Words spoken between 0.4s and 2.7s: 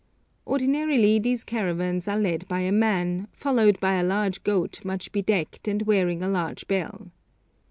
Ordinarily these caravans are led by